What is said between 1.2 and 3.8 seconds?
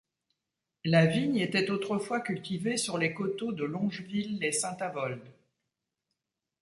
était autrefois cultivée sur les coteaux de